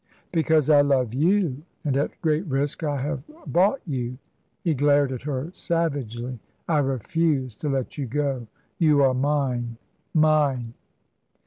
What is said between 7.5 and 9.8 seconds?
to let you go; you are mine